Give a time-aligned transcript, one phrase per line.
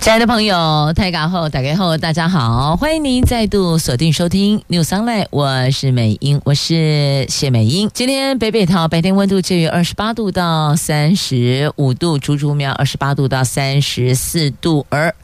[0.00, 7.90] 亲爱的朋友，泰港后打开后，大家好，欢迎您再度锁定收听 New Sunlight 我是美英，我是谢美英。
[7.92, 15.14] 今天北北桃白天温度介于二十八度到三十五度，竹竹苗二十八度到三十四度，而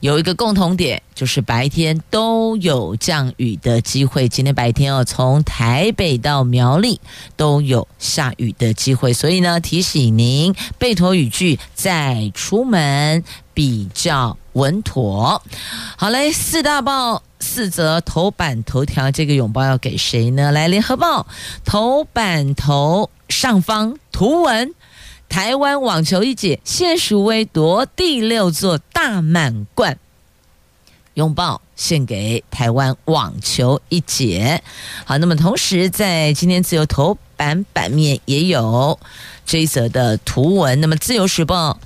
[0.00, 4.28] 有一个共同点，就是白天都有降雨的机会。
[4.28, 7.00] 今天白天哦，从台北到苗栗
[7.36, 15.42] 都有下雨的机会，所以呢，提醒您备妥雨具再出门比较稳妥。
[15.96, 20.52] 好嘞，四大报四则头版头条，这个拥抱要给谁呢？
[20.52, 21.26] 来，联合报
[21.64, 24.74] 头版头上方图文。
[25.28, 29.98] 台湾网球一姐谢淑薇夺第六座大满贯，
[31.14, 34.62] 拥抱献给台湾网球一姐。
[35.04, 38.98] 好，那么同时在今天自由头版版面也有
[39.44, 40.80] 这一则的图文。
[40.80, 41.78] 那么自由时报，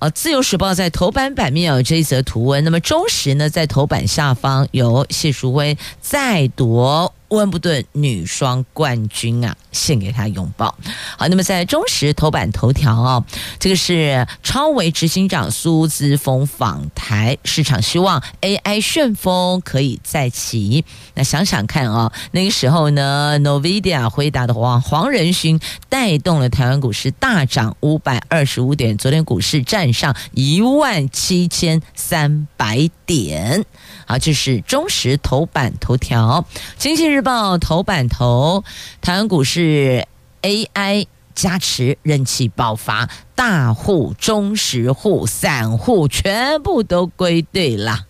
[0.00, 2.62] 呃，自由时报在头版版面有这一则图文。
[2.62, 7.14] 那么中时呢，在头版下方有谢淑薇再夺。
[7.28, 10.74] 温布顿女双冠军啊，献给她拥抱。
[11.16, 13.24] 好，那么在中时头版头条哦，
[13.58, 20.84] 这个是超微执行长苏姿丰访台，市场希望 AI 旋风可以再起。
[21.14, 33.64] 那想想看啊、那个时候呢，NVIDIA 回答的黄黄仁勋带动了台湾股市大涨五百二十五点，昨天股市站上一万七千三百点。
[34.08, 36.46] 好，这是中时头版头条，
[36.78, 38.64] 经济日报头版头，
[39.02, 40.08] 台湾股市
[40.40, 48.06] AI 加持，人气爆发，大户、中实户、散户全部都归队了。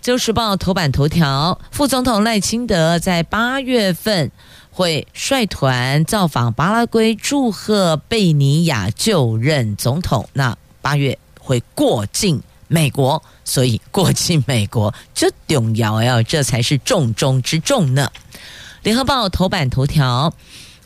[0.00, 4.32] 自由时报头版头条，副总统赖清德在八月份
[4.72, 10.28] 会率团造访巴拉圭，祝贺贝尼亚就任总统。
[10.32, 13.22] 那八月会过境美国。
[13.44, 18.10] 所以过去美国这重要呀，这才是重中之重呢。
[18.82, 20.34] 联合报头版头条：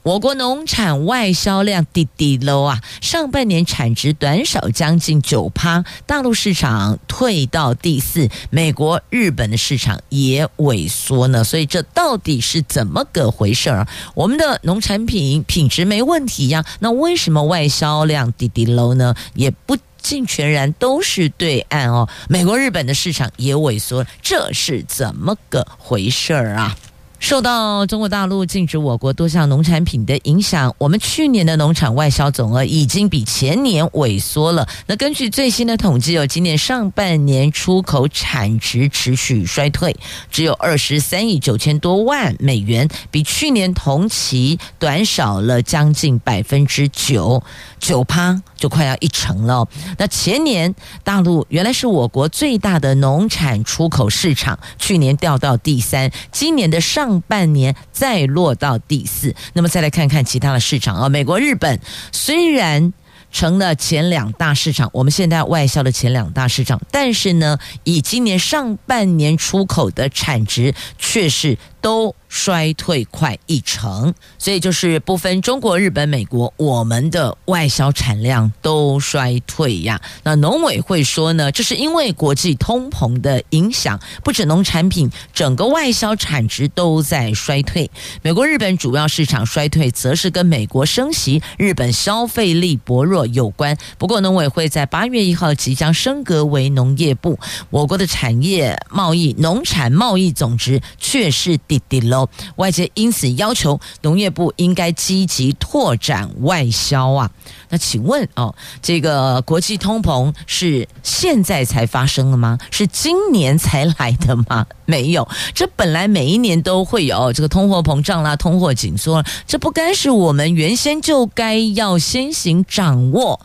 [0.03, 11.45] 我国农产外销量滴滴漏啊，上半年产值短少将近九趴，大陆市场退到第四，美国、日本的市场也萎缩呢。
[11.45, 13.87] 所以这到底是怎么个回事儿？
[14.15, 19.15] 我们的农产品品质没问题呀，那为什么外销量滴滴漏呢？
[19.35, 19.77] 也不。
[20.01, 26.77] 尽全然都是对岸哦，美国、日本的市场也萎缩，这是怎么个回事儿啊？
[27.19, 34.67] 受到中国大陆禁止我国多项农产品的影响，我们去年的农产外销总额已经比前年萎缩了。
[34.87, 39.95] 那根据最新的统计，有今年上半年出口产值持续衰退，
[40.31, 47.43] 只有二十三亿九千多万美元，比去年同期短少了将近百分之九。
[47.81, 49.65] 九趴就快要一成了。
[49.99, 50.75] 那前年
[51.05, 59.35] 大陆原来是我国最大的农产出口市场，去年掉到第三，今年的上上半年再落到第四。
[59.55, 61.81] 那么再来看看其他的市场啊，美国、日本
[62.13, 62.93] 虽然
[63.33, 72.15] 成了前两大市场，我们现在外销的前两大市场，但是呢，以今年上半年出口的产值却是都。
[72.31, 79.99] 衰退快一成，所以就是不分中国、日本、美国，我们的外销产量都衰退呀。
[80.23, 87.91] 那农委会说呢，这是因为国际通膨的影响，不止农产品，整个外销产值都在衰退。
[88.21, 93.75] 美国、日本主要市场衰退，则是跟美国升息、日本消费力薄弱有关。
[93.97, 97.39] 不过，农委会在八月一号即将升格为农业部，
[97.71, 102.29] 我国的产业贸易、农产贸易总值却是滴滴喽。
[102.57, 107.31] 外界因此要求农业部应该积极拓展外销啊。
[107.69, 112.59] 那请问哦，这个国际通膨是现在才发生的吗？
[112.71, 114.67] 是今年才来的吗？
[114.87, 123.39] 没有，这本来每一年都会有这个通货膨胀啦、通货紧缩，这不该是我们原先就该要先行掌握，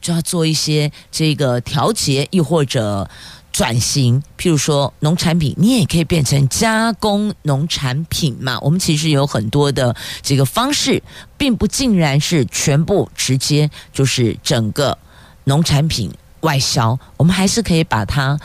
[0.00, 3.10] 就要做一些这个调节，又或者。
[3.54, 8.58] 转型，譬如说农产品，你也可以变成加工农产品嘛。
[8.58, 11.00] 我们其实有很多的这个方式，
[11.38, 14.98] 并不尽然是全部直接就是整个
[15.44, 16.98] 农产品外销。
[17.16, 18.36] 我们还是可以把它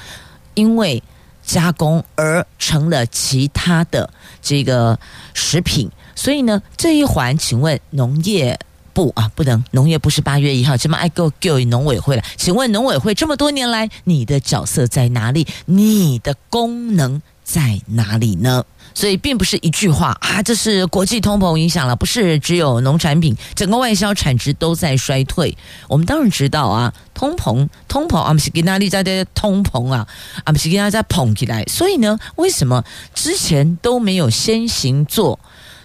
[0.54, 1.02] 因为
[1.44, 4.08] 加工而成了其他的
[4.44, 5.00] 这个
[5.34, 5.90] 食品。
[6.16, 8.60] 所以呢，这一环，请问农业
[9.00, 12.24] 不啊，不能，农业部是八月一号，这么爱给我给农委会了。
[12.36, 15.48] 请问农委会这么多年来，你的角色在哪里？
[15.68, 18.66] 你的功能在哪里呢？
[18.94, 25.58] 所以并不是一句话啊，这是国际通膨影响了，不是只有农产品，整个外销产值都在衰退。
[25.88, 30.06] 我们当然知道啊，通膨，通膨，阿姆斯吉纳利在的通膨啊，
[30.44, 31.64] 阿姆斯吉纳在捧起来。
[31.68, 32.84] 所以呢，为什么
[33.16, 35.40] 之前都没有先行做？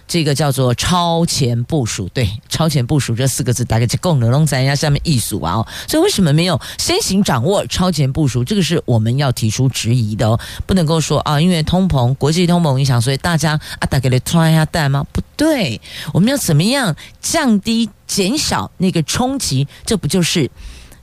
[0.07, 4.29] 这个叫做超前部署，对，超前部署这四个字大概就够了。
[4.29, 8.43] 龙咱家下面艺术啊，哦，所以为什么没有先行掌握超前部署？
[8.43, 15.03] 这个是我们要提出质疑的哦，不能够说啊，因为通膨，国际通膨影响，所以大家啊，大概来穿一下带吗？
[15.11, 15.81] 不对，
[16.13, 19.67] 我们要怎么样降低、减少那个冲击？
[19.85, 20.51] 这不就是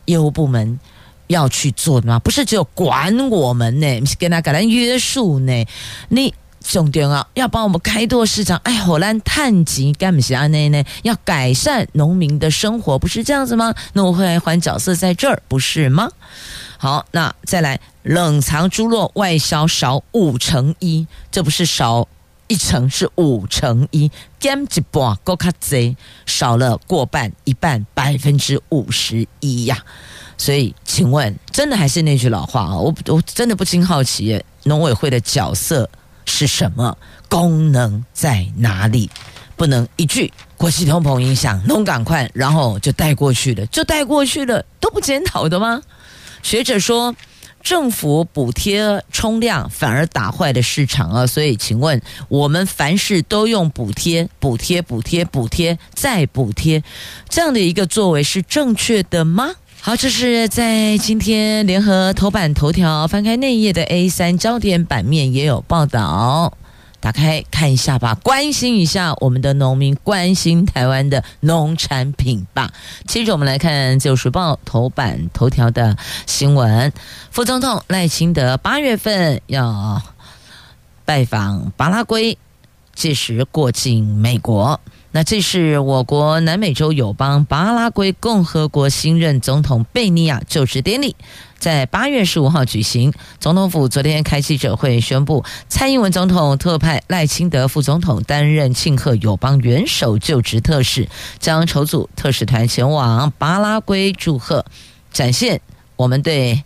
[0.04, 0.78] 业务部门
[1.26, 2.20] 要去做的吗？
[2.20, 5.66] 不是只有管我们呢，是跟他给他约束呢，
[6.08, 6.32] 你。
[6.62, 10.82] 重点啊，要帮我们开拓市场，哎，火兰探级干不起来呢呢？
[11.02, 13.74] 要改善农民的生活，不是这样子吗？
[13.92, 16.08] 那我会来还角色在这儿，不是吗？
[16.78, 22.08] 好，那再来冷藏猪肉外销少五成一，这不是少
[22.48, 24.10] 一成，是五成一，
[24.40, 29.78] 减一半够卡贼，少了过半，一半百分之五十一呀。
[30.36, 32.76] 所以，请问，真的还是那句老话啊？
[32.76, 35.88] 我我真的不禁好奇，农委会的角色。
[36.24, 36.96] 是什么
[37.28, 39.10] 功能在哪里？
[39.54, 45.80] 不能一句国际通膨影响，弄赶快，然后就带过去了，就带过去了，都不检讨的吗？
[46.42, 47.14] 学者说，
[47.62, 51.26] 政府补贴冲量反而打坏了市场啊！
[51.26, 56.82] 所以，请问我们凡事都用补贴、补贴、补贴、补贴再补贴，
[57.28, 59.50] 这样的一个作为是正确的吗？
[59.84, 66.56] 好，这是在今天联合头版头条翻开内页的 A 三焦点版面也有报道，
[67.00, 72.70] 打开看一下吧，关心一下我们的农民，关心台湾的农产品吧。
[73.08, 75.96] 接着我们来看《自由时报》头版头条的
[76.26, 76.92] 新闻，
[77.32, 80.00] 副总统赖清德八月份要
[81.04, 82.38] 拜访巴拉圭，
[82.94, 84.80] 届时过境美国。
[85.14, 91.14] 那这是我国南美洲友邦巴拉圭共和国新任总统贝尼亚就职典礼，
[91.58, 93.12] 在八月十五号举行。
[93.38, 101.06] 总统府昨天开记者会宣布，蔡英文总统特派赖清德副总统担任庆贺友邦元首就职特使，
[101.38, 104.64] 将筹组特使团前往巴拉圭祝贺，
[105.12, 105.60] 展现
[105.96, 106.64] 我们对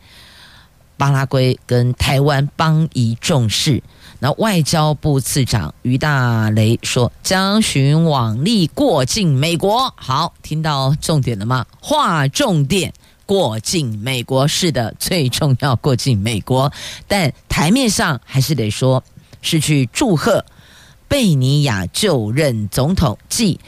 [0.97, 3.83] 巴拉圭跟台湾邦谊重视。
[4.19, 9.93] 那外交部次长于大雷说，将寻往例过境美国。
[9.97, 11.67] 好，听到重点了吗？
[11.81, 12.93] 划重点，
[13.27, 16.73] 过境美国是的，最重要过境美国。
[17.07, 19.05] 但台面上还是得说，
[19.43, 20.45] 是去祝贺
[21.09, 23.61] 贝尼亚就任总统，即。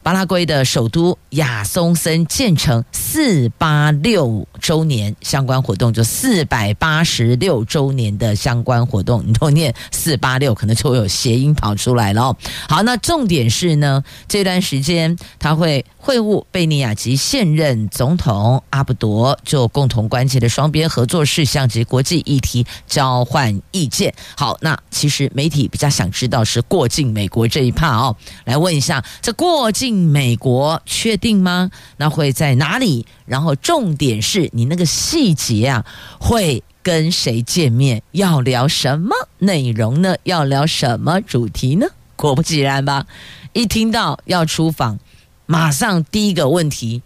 [0.00, 12.36] 巴拉圭的首都亚松森建成四八六周年相关活动，就四百八十六周年的相关活动，你都念四八六，可能就会有谐音跑出来了。
[12.68, 24.14] 好，那重点是呢，这段时间他会会晤贝尼亚及现任总统阿布多，就共同关切的双边合作事项及国际议题交换意见。
[24.36, 30.08] 好，那其实媒体比较想知道是过境美国这一趴哦，来问一下这过境。
[30.08, 31.70] 美国确定吗？
[31.96, 33.06] 那会在哪里？
[33.28, 35.84] 然后重点是你那个细节啊，
[36.18, 38.02] 会跟谁见面？
[38.12, 40.16] 要聊什么内容呢？
[40.24, 41.86] 要聊什么主题呢？
[42.16, 43.06] 果不其然吧，
[43.52, 44.98] 一听到要出访，
[45.46, 47.02] 马上第一个问题，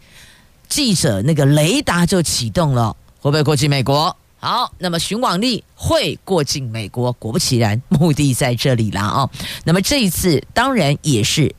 [0.68, 4.16] 记者那个雷达就启动了，会不会过境美国？
[4.38, 9.30] 好，那么寻往例会过境美国，果不其然，目的在这里了啊。
[9.64, 11.54] 那么这一次当然也是。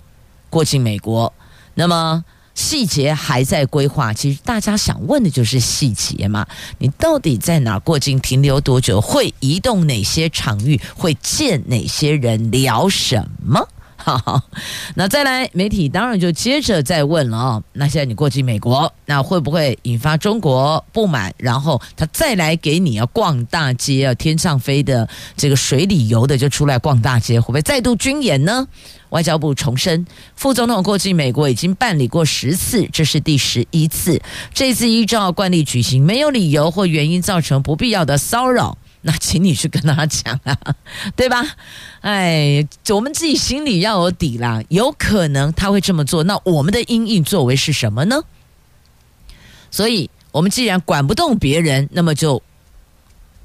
[0.50, 1.34] 过境美国，
[1.74, 2.24] 那么
[2.56, 4.14] 细节还在规划。
[4.14, 6.46] 其实大家想问的就是细节嘛，
[6.78, 13.68] 你到底在哪过境，停留多久，会移动哪些场域，会见哪些人，聊什么？
[13.96, 14.42] 好，
[14.96, 17.64] 那再来，媒体当然就接着再问了哦。
[17.72, 21.34] 那现在你过境美国，那会不会引发中国不满？
[21.38, 25.08] 然后他再来给你要逛大街啊，天上飞的，
[25.38, 28.68] 这个水里游的就出来逛大街，会不会再度军演呢？
[29.14, 34.20] 外交部重申，副总统过去美国已经办理过十次，这是第十一次。
[34.56, 38.76] 这次依照惯例举行，没有理由或原因造成不必要的骚扰。
[39.04, 40.58] 那请你去跟他讲啊，
[41.16, 41.46] 对吧？
[42.02, 44.64] 哎，我们自己心里要有底啦。
[44.70, 48.24] 有可能他会这么做，那我们的因应作为是什么呢？
[49.70, 52.42] 所以，我们既然管不动别人，那么就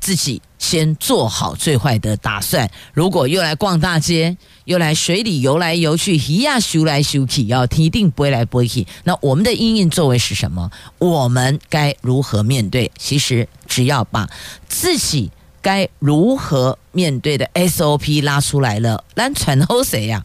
[0.00, 2.70] 自己先做好最坏的打算。
[2.92, 8.86] 如果又来逛大街，又来水里游来游去，一呀修来修去，要一定不会来不会去。
[9.04, 10.70] 那我们的应应作为是什么？
[10.98, 12.90] 我们该如何面对？
[12.98, 14.28] 其实只要把
[14.68, 15.30] 自己
[15.62, 20.24] 该如何面对的 SOP 拉出来了，咱传后谁呀？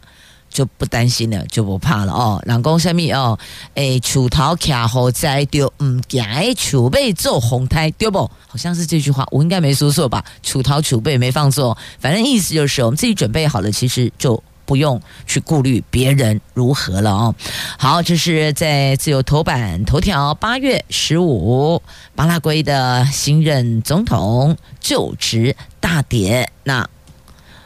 [0.54, 2.40] 就不担心了，就不怕了哦。
[2.46, 3.36] 人讲什么哦？
[3.74, 8.20] 诶，锄头卡好在丢，嗯，行诶，储备做红胎丢不？
[8.46, 10.24] 好像是这句话，我应该没说错吧？
[10.44, 17.34] 锄头储备没放错，反正意思就是我们自己准备好了，其实就不用去顾虑别人如何了哦。
[17.76, 21.82] 好，这是在自由头版头条，八月十五，
[22.14, 26.88] 巴拉圭的新任总统就职大典，那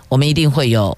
[0.09, 0.97] 我们一定会有。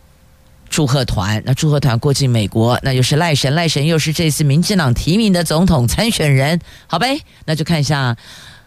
[0.70, 8.16] 祝贺团，那祝贺团过境美国，那又是赖神，赖神又是这次民进党提名的总统参选人，好呗，那就看一下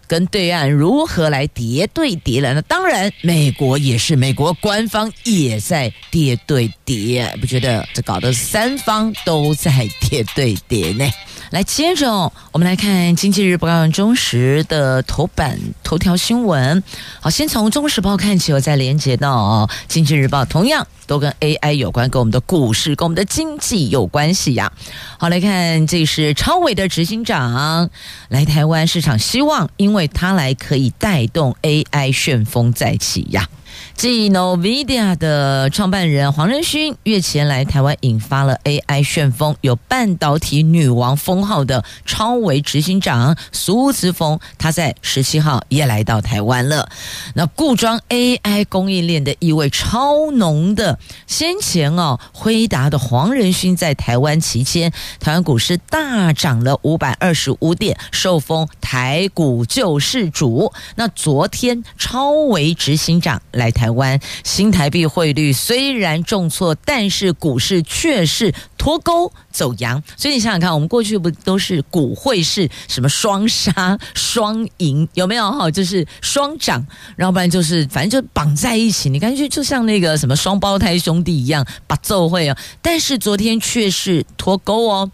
[0.05, 2.53] 跟对岸如何来叠对叠了。
[2.53, 11.09] 那当然，美国也是，美国官方也在叠对叠，不觉得这搞得三方都在叠对叠呢？
[11.53, 12.11] 来，接着
[12.51, 16.81] 我们来看《经济日报》中时的头版头条新闻。
[17.21, 24.73] 好，先从《中时报》看起，我再连接到《经济日报》，同样都跟 AI 有关，跟我们的股市、跟我们的经济有关系呀。
[25.19, 27.87] 好，来看，这是超伟的执行长
[28.29, 33.47] 来台湾，市场希望因为他来可以带动 AI 旋风再起呀。
[33.95, 46.89] 继 NVIDIA 的创办人黄仁勋月前来台湾，引发了 AI 旋风，有半导体女王封号的超维执行长苏姿丰，他在十七号也来到台湾了。
[47.35, 60.73] 那固装 AI 供应链的意味超浓的，先前哦，辉达的黄仁勋在台湾期间，台湾股市大涨了五百二十五点，受封台股救世主。
[60.95, 63.82] 那昨天超维执行长来台。
[63.83, 70.01] 台湾新台币汇率虽然重挫，但是股市却是脱钩走阳。
[70.15, 75.69] 所以你想想看，我们过去不都是股汇是什么双杀双赢，有没有哈？
[75.69, 76.87] 就是双涨，
[77.17, 79.09] 然后不然就是反正就绑在一起。
[79.09, 82.55] 你感觉就像那个什么双胞胎兄弟一样，把揍会哦。
[82.81, 85.11] 但是昨天却是脱钩哦。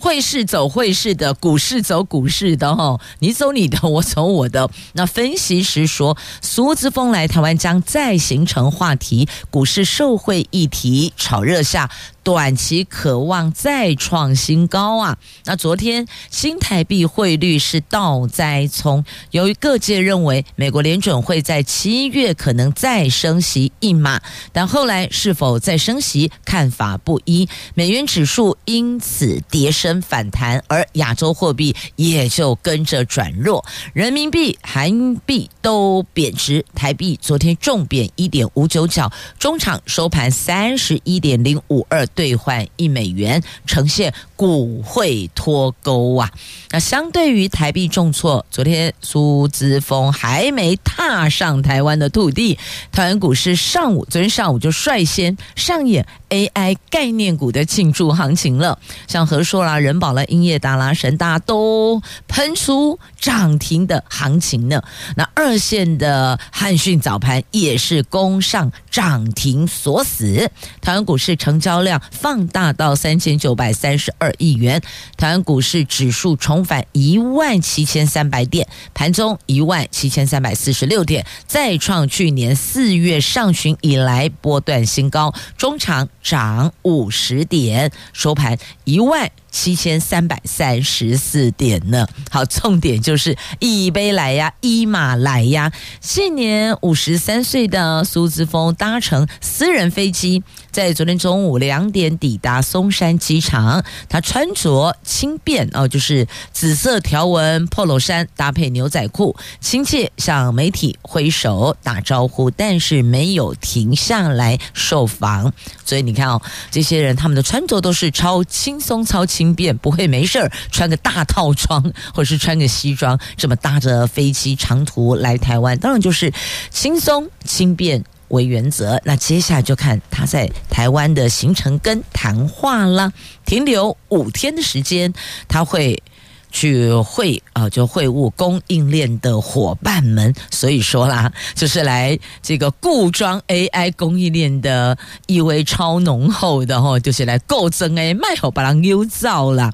[0.00, 4.70] 汇市走汇市的，股市走股市的，哈，你走你的，我走我的。
[4.92, 11.90] 那分析师说，苏姿丰来台湾将再形成话题，股市受惠议题炒热下。
[12.28, 15.16] 短期渴望再创新高啊！
[15.46, 24.20] 那昨天新台币汇率是倒栽葱，由于各界认为美国联准会在七月可能再升息一码，
[24.52, 42.06] 但后来是否再升息看法不一，美元指数因此跌升反弹，而亚洲货币也就跟着转弱，人民币、韩币都贬值，台币昨天重贬一点五九角，中场收盘三十一点零五二。
[42.18, 46.28] 兑换一美元，呈现股汇脱钩啊！
[46.70, 52.58] 那相对于台币重挫，昨天苏姿丰还没踏上台湾的土地，
[52.90, 64.82] 台湾股市上午，昨天上午就率先上演 AI 概念股的庆祝行情了，像和硕啦、人保啦、英业达啦、神达都喷出涨停的行情呢。
[65.16, 72.00] 那二线的汉讯早盘也是攻上涨停锁死，台湾股市成交量。
[72.10, 74.80] 放大到三千九百三十二亿元，
[75.16, 92.06] 台湾股市指数重返一万七千三百点，盘中一万七千三百四十六点，再创去年四月上旬以来波段新高，中长涨五十点，收盘一万七千三百三十四点呢。
[92.30, 95.72] 好，重点就是一杯来呀，一马来呀。
[96.00, 100.42] 现年五十三岁的苏姿丰搭乘私人飞机。
[100.70, 115.52] 在昨天中午两点抵达松山机场，他穿着轻便哦，就是紫色条纹 Polo 衫搭配牛仔裤，亲切向媒体挥手打招呼，但是没有停下来受访。
[115.84, 116.40] 所以你看哦，
[116.70, 121.80] 这些人他们的穿着都是超轻松、超轻轻便，不会没事儿穿个大套装
[122.12, 126.32] 或者是穿个西装，这么搭着飞机长途来台湾，当然就是
[126.70, 128.02] 轻松轻便。
[128.30, 133.10] 为原则，那接下来就看他在台湾的行程跟谈话啦。
[133.46, 135.14] 停留五天的时间，
[135.48, 136.02] 他会
[136.50, 140.34] 去会啊，就会晤供应链的伙伴们。
[140.50, 149.72] 所以说啦， 就是来这个固装 AI 供应链的意味超浓厚的哦，就是来构增诶，卖好把人溜造啦。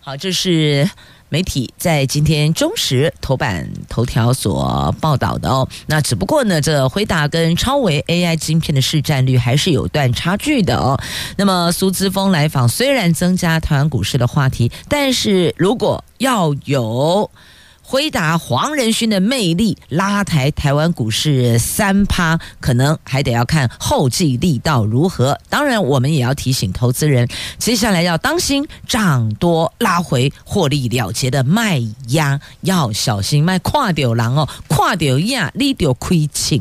[0.00, 0.88] 好，这是。
[1.34, 5.68] 媒体在今天中时头版头条所报道的哦。
[5.86, 10.96] 那只不过呢，这辉达跟超维 AI 晶片的市占率还是有段差距的哦。
[11.36, 17.28] 那么苏姿丰来访，虽然增加台湾股市的话题，但是如果要有。
[17.86, 25.38] 回答黄仁勋的魅力拉抬台湾股市三趴，可能还得要看后继力道如何。
[25.50, 36.58] 当然，我们也要提醒投资人，接下来要当心涨多拉回获利了结的卖压，要小心卖跨掉狼哦，跨掉亚利掉亏钱，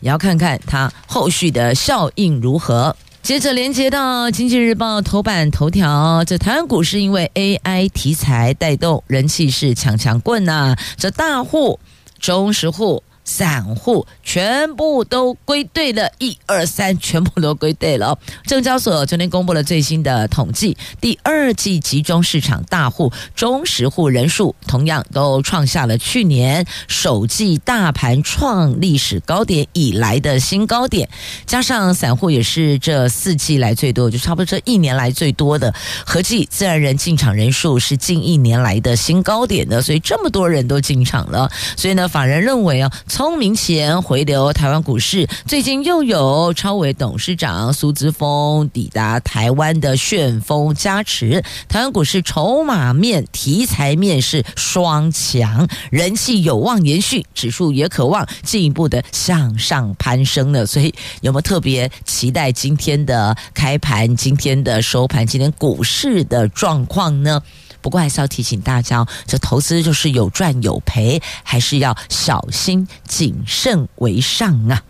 [0.00, 2.96] 也要看看它后续的效应如何。
[3.24, 11.80] 接着连接到《经济日报》头版头条，这台湾股市因为 AI 题材带动，人气是强强棍呐、啊，这大户、
[12.20, 13.02] 中实户。
[13.24, 18.18] 散户全部都归队了，一二三，全部都归队了。
[18.46, 31.08] 证交所昨天公布了最新的统计，第二季集中市场大户、中实户人数同样都创下了去年首季大盘创历史高点以来的新高点，
[31.46, 42.92] 加上散户也是这四季来最多，就差不多这一年来最多的，合计自然人进场人数是近一年来的新高点的，所以这么多人都进场了，所以呢，法人认为啊。
[43.14, 60.66] 聪明钱回流台湾股市，最近又有超伟董事长苏姿丰抵达台湾的旋风加持，台湾股市筹码面、题材面是双强，人气有望延续，指数也渴望进一步的向上攀升呢。
[60.66, 67.40] 所以有没有特别期待今天的开盘、今天的收盘、今天股市的状况呢？
[67.84, 74.82] 不过还是要提醒大家，这投资就是有赚有赔，还是要小心谨慎为上啊。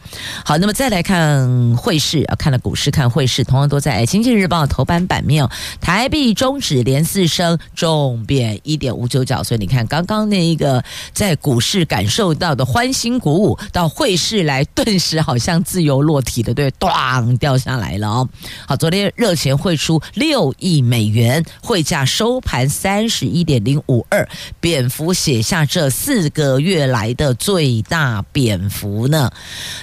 [0.44, 5.50] 好，那么再来看汇市啊，看了股市，看汇市，同样都在《经济日报》头版版面哦。
[5.80, 10.80] 台币终止连四升，重贬一点五九角，所以你看，刚刚那一个
[11.12, 18.28] 在股市感受到的欢欣鼓舞，到汇市来，顿时好像自由落体的，对，咣掉下来了哦。
[18.68, 22.70] 好，昨天热钱汇出六亿美元，汇价收盘。
[22.84, 24.28] 三十一点零五二，
[24.60, 29.32] 贬幅写下这四个月来的最大贬幅呢。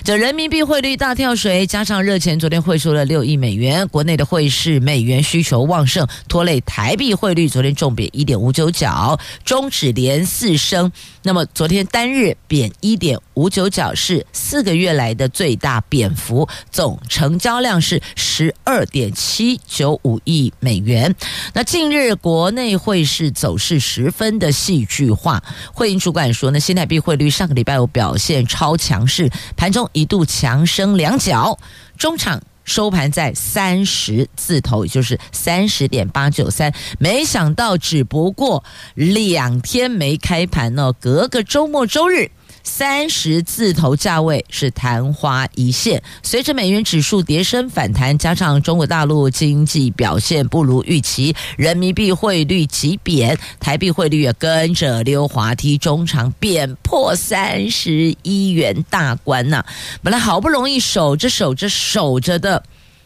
[0.04, 10.92] 这人民币汇率大跳水，加上热钱昨天汇出了六亿美元，国内的汇市美元需求旺盛，拖累台币汇率昨天重贬一点五九角，中指连四升。
[11.24, 21.16] 那么昨天单日贬一点五九角是四个月来的最大贬幅，总成交量是十二点七九五亿美元。
[21.54, 25.42] 那近日国内汇汇市走势十分的戏剧化，
[25.74, 31.58] 汇银主管说呢，新台币汇率上个礼拜有表现超强势，盘中一度强升两角，
[31.98, 38.62] 中场收盘在三十字头，也就是三十点八九三，没想到只不过
[38.94, 42.30] 两天没开盘呢，隔个周末周日。
[42.64, 59.66] 三十字头价位是昙花一现，随着美元指数跌升反弹，加上中国大陆经济表现不如预期，人民币汇率急贬，台币汇率也跟着溜滑梯，中场贬破三十一元大关呐、
[60.02, 62.64] 本来好不容易守着守着守着的，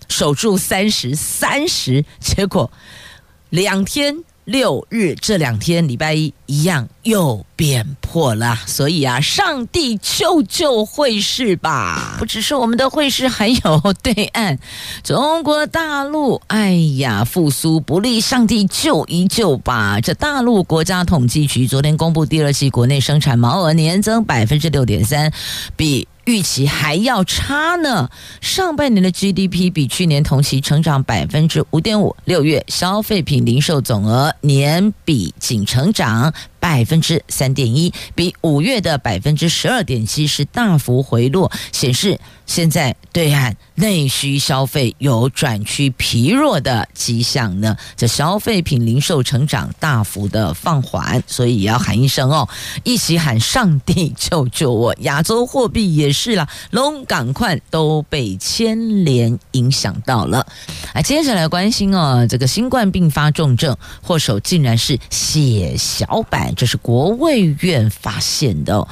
[0.08, 2.72] 守住三十三十，结果
[3.50, 4.24] 两天。
[4.46, 12.16] 六日这两天，礼拜一一样又变破了，所以啊，上帝救救会市吧！
[12.20, 14.58] 不只是我们的会市，还有对岸
[15.04, 20.00] 中国大陆，哎呀，复苏不利，上帝救一救吧！
[20.00, 25.34] 这大陆国家统计局昨天公布第二季国内生产毛额年增百分之六点三，
[25.76, 26.08] 比。
[26.26, 28.10] 预期还要差呢。
[28.42, 36.34] 上半年的 GDP 比去年同期成长百分之五点五，六月消费品零售总额年比仅成长
[36.66, 47.78] 百分之三点一，比五月的百分之十二点七是大幅回落，显示现在对岸内需消费有转趋疲弱的迹象呢。
[47.96, 52.50] 这消费品零售成长大幅的放缓，所以也要喊一声哦，
[52.84, 54.96] 一起喊上帝救救我！
[55.02, 60.48] 亚洲货币也是啦，龙港快都被牵连影响到了。
[60.94, 66.55] 啊，接下来关心哦，这个新冠并发重症祸首竟然是血小板。
[66.56, 68.88] 这是国卫院发现的，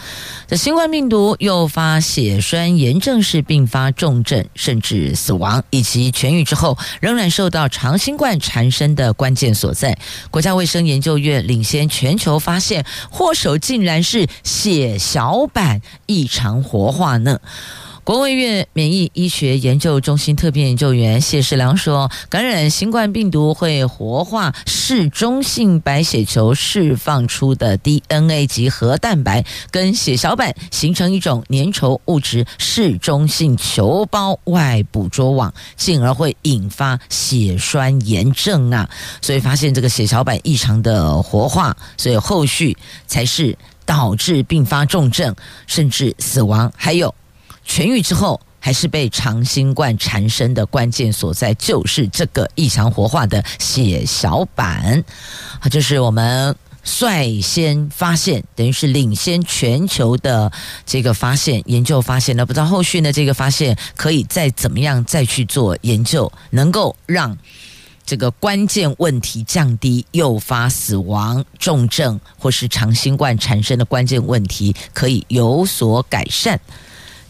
[0.47, 9.97] 这新冠病毒诱发血栓炎症是并发重症，甚至死亡，以及痊愈之后仍然受到长新冠缠身的关键所在。
[10.29, 17.39] 国家卫生研究院领先全球发现，祸首竟然是血小板异常活化呢。
[18.03, 38.89] 国卫院免疫医学研究中心特聘研究员谢世良说，感染新冠病毒会活化嗜中性白血球释放出的 DNA 及核蛋白，跟血小板形成一种粘稠物质嗜中性球胞外捕捉网，进而会引发血栓炎症啊。
[39.21, 42.75] 所以发现这个血小板异常的活化，所以后续
[43.07, 45.33] 才是导致并发重症
[45.67, 47.15] 甚至死亡，还有。
[47.67, 55.03] 痊愈之后，还是被长新冠缠身的关键所在，就是这个异常活化的血小板。
[55.59, 60.51] 啊，这是我们率先发现，等于是领先全球的
[60.85, 62.45] 这个发现研究发现了。
[62.45, 67.37] 不知道后续呢，这个发现可以再怎么样再去做研究，能够让
[68.05, 76.59] 这个关键问题降低，诱发死亡、重症或是长新冠缠身的关键问题可以有所改善。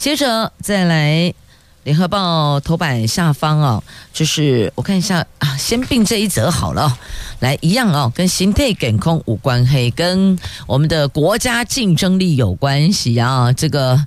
[0.03, 1.11] 接着再来，
[1.85, 6.99] 《联合报》头版下方哦，就是我看一下啊，先并这一则好了，
[7.39, 10.37] 来一样哦，跟心态梗空无关系，跟
[10.67, 13.53] 我们的国家竞争力有关系啊。
[13.53, 14.05] 这个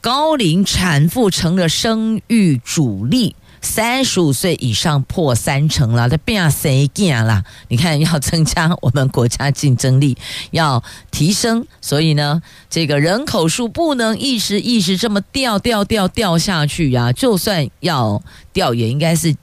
[0.00, 3.36] 高龄产妇成了生育主力。
[3.66, 7.42] 三十五岁以上破三成了，这变谁干啦？
[7.68, 10.16] 你看，要增加我们国家竞争力，
[10.52, 17.12] 要提升，所以呢，这个人口数不能一直一直这么掉掉掉掉下去呀、啊。
[17.12, 19.34] 就算要掉，也应该是。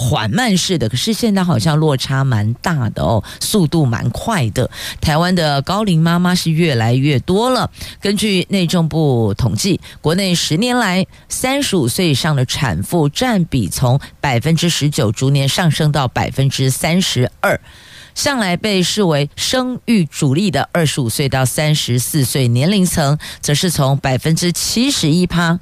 [0.00, 4.70] 缓慢式的，可是现在好像落差蛮大的哦，速度蛮快的。
[4.98, 7.70] 台湾的高龄妈妈是越来越多了。
[8.00, 17.60] 根据内政部统计，国内十年来三十五岁以上的产妇占比从百分之十九逐年上升到百分之三十二。
[18.14, 25.60] 向来被视为生育主力的二十五岁到三十四岁年龄层，则是从百分之七十一趴。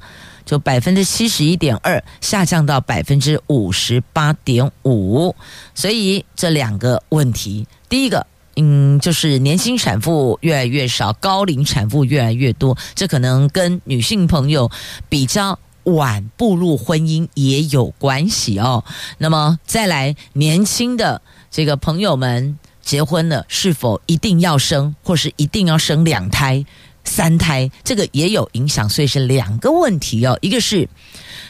[0.49, 5.35] 就百分之七十一点二下降到百分之五十八点五，
[5.75, 14.71] 所以这两个问题，第一个，嗯，就是年轻产妇越来越少，高龄产妇越来越多，这可能跟女性朋友
[15.07, 18.83] 比较晚步入婚姻也有关系哦。
[19.19, 26.65] 那么再来，年轻的这个朋友们结婚了，是否一定要生，或是一定要生两胎？
[27.09, 30.37] 三胎这个也有影响，所以是两个问题哦。
[30.41, 30.87] 一个是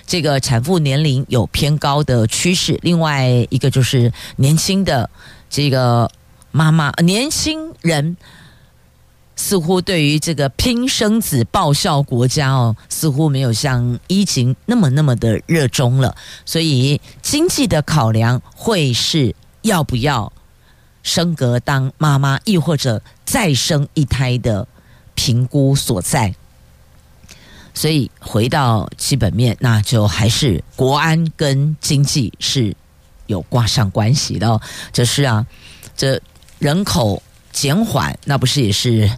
[0.08, 5.10] 这个产妇年龄有偏高的趋势，另外一个就是年轻的
[5.50, 6.10] 这个
[6.52, 8.16] 妈妈，年轻人
[9.36, 16.16] 似乎对于这个拼生子报效国家哦，似乎没有像疫情那么那么的热衷了。
[16.46, 20.32] 所以经济的考量会是要不要
[21.04, 24.66] 升格当妈妈，亦或者再生一胎的。
[25.20, 26.34] 评估所在，
[27.74, 32.74] 所以回到基本面，那就还是国安跟经济是
[33.28, 34.62] 有挂上关系的哦。
[34.94, 35.46] 这是啊，
[35.98, 36.22] 这
[36.58, 39.12] 人口减缓，那不是也是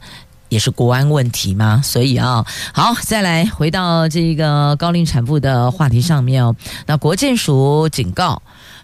[0.49, 1.79] 也是国安问题吗？
[1.83, 6.55] 所以啊，好，再来回到这个高龄产妇的话题上面哦。
[6.87, 8.41] 那国建署警告。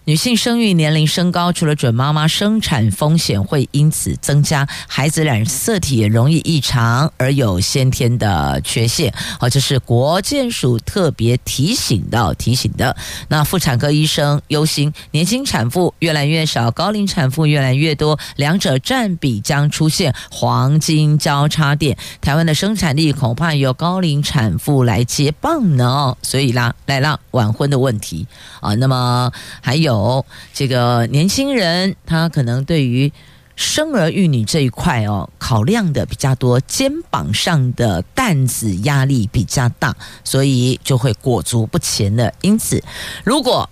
[0.08, 9.13] 女性生育年龄升高，除了准妈妈生产风险会因此增加，孩子染色体也容易异常而有先天的缺陷。
[9.38, 12.96] 好，这是国健署特别提醒到，提醒的。
[13.28, 25.86] 那妇产科医生忧心，年轻产妇越来越少，高龄产妇越来越多，两者占比将出现黄金交叉点，台湾的生产力恐怕由高龄产妇来接棒呢。
[25.86, 28.26] 哦所以啦，来了晚婚的问题
[28.62, 29.96] 啊，那么还有。
[29.97, 33.12] 哦，这个年轻人他可能对于
[33.55, 42.33] 生儿育女这一块哦，考量的比较多，肩膀上的担子压力比较大，所以就会裹足不前的。
[42.41, 42.83] 因此，
[43.23, 43.69] 如果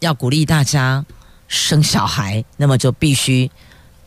[0.00, 1.04] 要鼓励大家
[1.46, 3.50] 生小孩，那么就必须。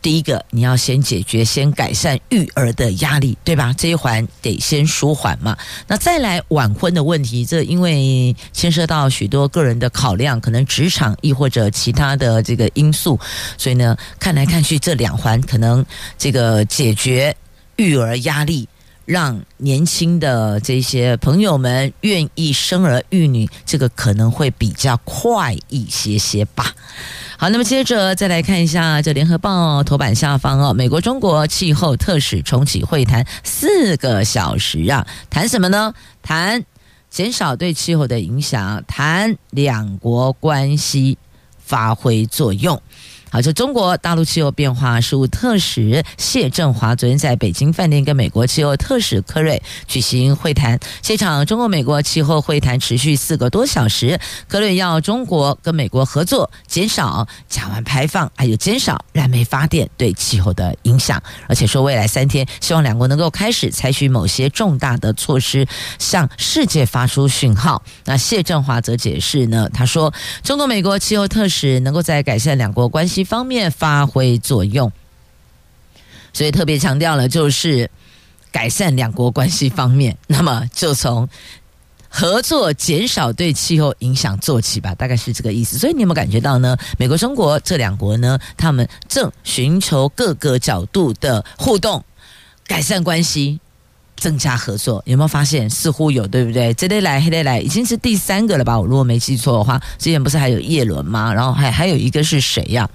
[0.02, 3.72] 第一个，你要先解决、先改善育儿的压力，对吧？
[3.78, 5.56] 这一环得先舒缓嘛。
[5.86, 13.18] 那再来晚婚的问题，这因为牵涉到许多个人的考量，可能职场亦或者其他的这个因素，
[13.56, 15.86] 所以呢，看来看去这两环可能
[16.18, 17.34] 这个解决
[17.76, 18.68] 育儿压力，
[19.04, 26.72] 让年轻的这些朋友们愿意生儿育女，这个可能会比较快一些些吧。
[27.36, 35.92] 好，那么接着再来看一下这《联合报》头版下方哦，美国中国气候特使重启会谈四个小时啊，谈什么呢？
[36.22, 36.64] 谈
[37.10, 41.18] 减少对气候的影响，谈两国关系
[41.58, 42.80] 发挥作用。
[43.32, 50.78] 好，就中国大陆气候变化事务特使谢振华昨天在北京饭店跟美国气候特使科瑞举行会谈。
[51.00, 54.20] 这场中国美国气候会谈持续四个多小时。
[54.48, 61.22] 科瑞要中国跟美国合作，减少甲烷排放，还有减少燃煤发电对气候的影响。
[61.48, 65.66] 而且说未来三天，希望两国能够开始采取某些重大的措施，
[65.98, 67.82] 向世界发出讯号。
[68.04, 70.12] 那谢振华则解释呢，他说，
[70.44, 73.21] 中国美国气候特使能够在改善两国关系。
[73.24, 74.92] 方面发挥作用，
[76.32, 77.90] 所以特别强调了，就是
[78.50, 81.28] 改善两国关系方面， 那么就从
[82.08, 85.78] 合作减少对气候影响做起吧，大概是这个意思。
[85.78, 86.76] 所以你有没有感觉到呢？
[86.98, 92.04] 美国、中国这两国呢，他们正寻求各个角度的互动，
[92.66, 93.60] 改善关系。
[94.22, 95.68] 增加合作，有没有发现？
[95.68, 96.72] 似乎有，对不对？
[96.74, 98.78] 这得来，黑得来，已经是第三个了吧？
[98.78, 101.34] 我如果没记错的话，之前不是还有叶伦吗？
[101.34, 102.88] 然后还还有一个是谁呀？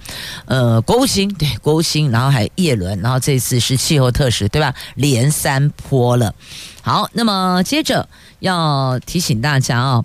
[0.46, 4.74] 呃，国务卿，对，国务卿，然后还有叶伦，然后这次是气候特使，对吧？
[4.94, 6.34] 连三波了。
[6.80, 10.02] 好，那么接着要提醒大家哦，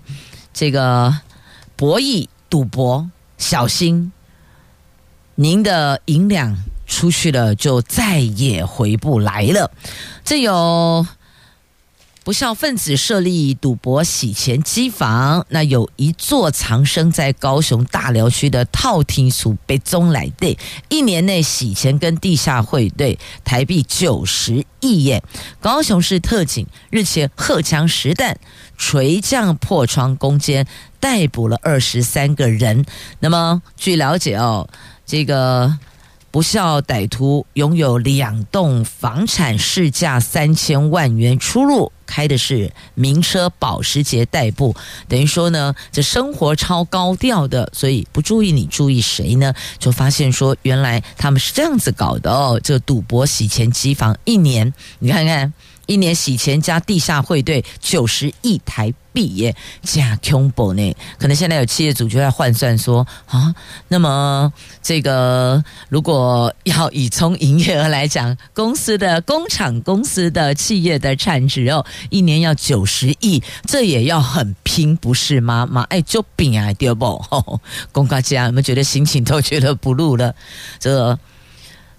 [0.52, 1.16] 这个
[1.74, 3.08] 博弈赌博，
[3.38, 4.12] 小心
[5.36, 6.54] 您的银两。
[6.86, 9.70] 出去了就再也回不来了。
[10.24, 11.06] 这有
[12.22, 20.56] 不孝分子设立赌博洗钱机房，那有一座藏身在高雄大寮区的套厅处被中来对，
[20.88, 25.22] 一年内洗钱跟地下汇兑台币九十亿元。
[25.60, 28.38] 高雄市特警日前荷枪实弹，
[28.78, 30.66] 锤匠破窗攻坚，
[30.98, 32.86] 逮捕了二十三个人。
[33.20, 34.66] 那么据了解哦，
[35.04, 35.78] 这个。
[36.34, 44.74] 不孝歹徒拥有两栋房产，市价三千万元，出入开的是名车保时捷代步，
[45.06, 49.54] 等于说呢，这生活超高调的，所以不注意你注意谁呢？
[49.78, 55.52] 就发现说，原来他们是这样子搞的哦，这赌博洗钱机房一年，你看看。
[55.86, 60.96] 一年洗钱加地下汇兑九十亿台币耶，加恐怖呢？
[61.18, 63.54] 可能现在有企业主就在换算说啊，
[63.88, 75.66] 那么这个如果要以从营业额来讲，公司的工厂、公司的企业的产值哦，一年要九十亿，这也要很拼，不是吗？
[75.70, 77.22] 妈，哎，就拼啊，对不？
[77.92, 80.34] 公家家，有没有觉得心情都觉得不露了？
[80.80, 81.16] 这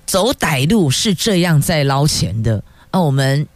[0.05, 3.47] 走歹路是这样在捞钱的，那我们。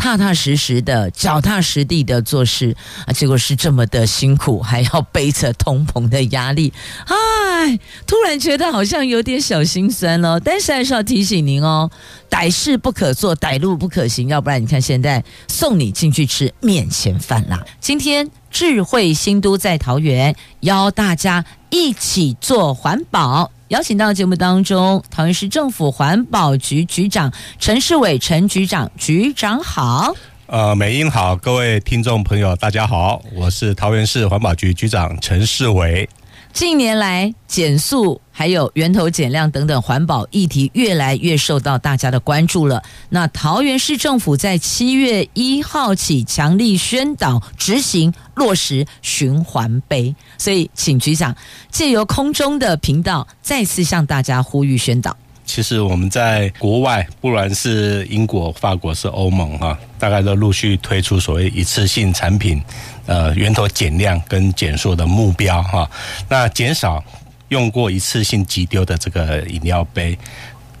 [0.00, 6.72] 踏踏实实的、脚踏实地的做事啊，结果是这么的辛苦，还要背着通膨的压力，
[7.04, 10.40] 唉，突然觉得好像有点小心酸了。
[10.40, 11.90] 但是还是要提醒您哦，
[12.30, 17.62] 歹事不可做，歹路不可行，要不然你看现在送你进去吃面前饭啦。
[17.78, 23.50] 今天智慧新都在桃园，邀大家一起做环保。
[23.70, 30.12] 邀请到节目当中，桃园市政府环保局局长陈世伟陈局长，局长好。
[30.46, 36.08] 呃，美英好，各位听众朋友，大家好，我是桃园市环保局局长陈世伟。
[36.52, 42.82] 近年来，减速还有源头减量等等环保议题越来越受到大家的关注了。
[43.08, 51.34] 那桃园市政府在七月一号起强力宣导执行落实循环杯，所以请局长
[51.70, 55.16] 借由空中的频道再次向大家呼吁宣导。
[55.46, 62.62] 其实我们在国外，不管是英国、法国是欧盟哈，大概都陆续推出所谓一次性产品，
[63.10, 65.90] 呃，源头减量跟减塑的目标哈。
[66.28, 67.02] 那减少
[67.48, 70.16] 用过一次性即丢的这个饮料杯，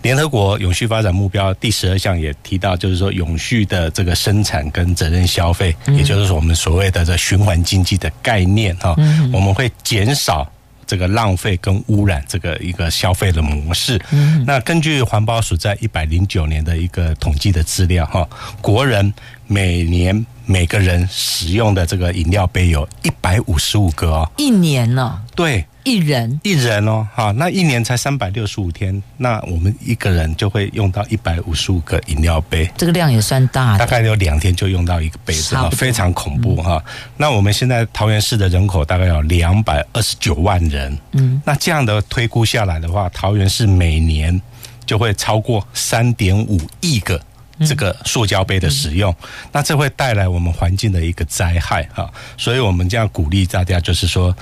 [0.02, 8.94] 联合国永续发展目标第十二项也提到，就是说永续的这个生产跟责任消费，也就是我们所谓的这循环经济的概念哈，
[9.32, 10.48] 我们会减少。
[10.86, 13.96] 这个浪费跟污染这个一个消费的模式，
[14.44, 18.28] 那根据环保署在一百零九年的一个统计的资料哈，
[18.60, 19.14] 国人
[19.52, 25.20] 每年每个人使用的这个饮料杯有一百五十五个哦，一年呢？
[25.34, 25.66] 对。
[25.82, 26.38] 一人？
[26.44, 36.76] 一人哦，哈，那一年才三百六十五天，那我们一个人就会用到一百五十五个饮料杯，这个量也算大，大概有两天就用到一个杯子，非常恐怖哈。
[36.86, 44.38] 嗯、那我们现在桃园市的人口大概有两百二十九万人，嗯，那这样的推估下来的话，桃园市每年
[44.84, 47.18] 就会超过三点五亿个
[47.66, 52.10] 这个塑胶杯的使用，嗯、那这会带来我们环境的一个灾害哈。
[52.36, 54.36] 所以我们这样鼓励大家，就是说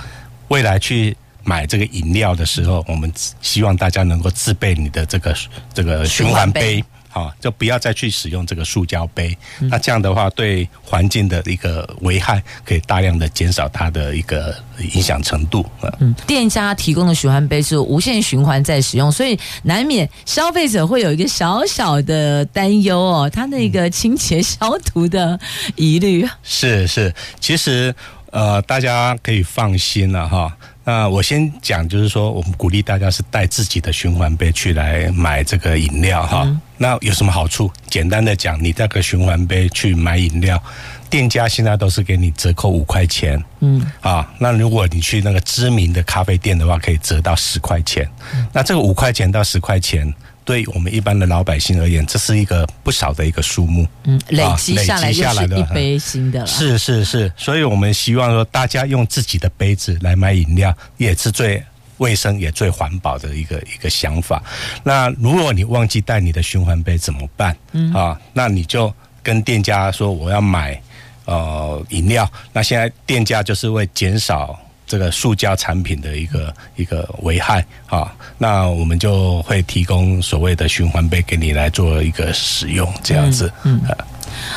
[0.47, 1.15] 未来去。
[1.41, 5.35] 买这个饮料的时候，我们希望大家能够自备你的这个
[5.73, 6.83] 这个循环杯，
[7.25, 9.37] 哈，就不要再去使用这个塑胶杯。
[9.59, 14.55] 那这样的话，对环境的一个危害可以大量的减少它的一个
[14.93, 15.65] 影响程度。
[15.99, 25.39] 嗯，店家提供的循环杯是无限循环再使用，所以难免消费者会有一个小小的担忧哦，它那个清洁消毒的
[25.75, 26.27] 疑虑。
[26.43, 27.93] 是是，其实
[28.31, 30.55] 呃，大家可以放心了哈。
[30.89, 36.41] 那我先讲，就是说，我们鼓励大家是带自己的循环杯去来买这个饮料哈。
[36.47, 37.71] 嗯、那有什么好处？
[37.91, 40.59] 简单的讲，你带个循环杯去买饮料，
[41.07, 43.39] 店家现在都是给你折扣五块钱。
[43.59, 48.09] 嗯啊，那如果你去那个知名的咖啡店的话，可以折到十块钱。
[48.33, 50.11] 嗯、那这个五块钱到十块钱。
[50.49, 53.87] 对我们一般的老百姓而言，这是一个不少的一个数目。
[54.05, 56.47] 嗯，累积下来就是一杯新的了。
[56.47, 61.63] 是是是，所以我们希望说，大家用自己的杯子来买饮料，也是最
[61.97, 64.41] 卫生也最环保的一个一个想法。
[64.81, 67.55] 那如果你忘记带你的循环杯怎么办？
[67.73, 70.81] 嗯啊，那你就跟店家说我要买
[71.25, 72.27] 呃饮料。
[72.51, 74.59] 那现在店家就是为减少。
[74.89, 83.49] 这个塑胶产品的一个一个危害啊，那我们就会提供所谓的循环杯给你来做一个使用，这样子。
[83.63, 83.79] 嗯。
[83.87, 83.95] 嗯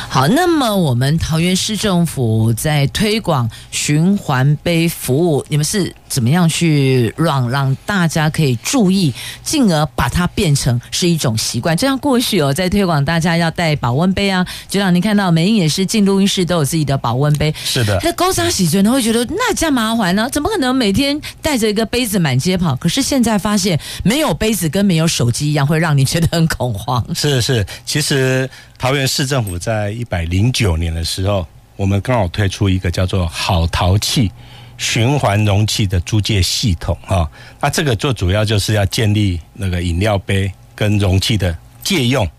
[0.09, 11.75] 好，那么我们桃园市政府在推广循环杯服务，你们是怎么样去让让大家可以注意，进而把它变成是一种习惯？
[11.75, 17.53] 就像过去哦，在推广大家要带保温杯啊，就让您看到美英也是进录音室都有自己的保温杯。
[17.63, 20.29] 是的，那高沙喜尊呢会觉得那这样麻烦呢？
[20.29, 22.75] 怎么可能每天带着一个杯子满街跑？
[22.75, 27.03] 可是现在发现没有杯子跟没有手机一样，会让你觉得很恐慌。
[27.15, 28.49] 是是，其实。
[28.83, 34.29] 桃园市政府在一百零九年的时候，我们刚好推出一个叫做“好陶器”
[34.77, 37.25] 循环容器的租借系统啊。
[37.61, 42.29] 那这个做主要就是要建立那个饮料杯跟容器的借用、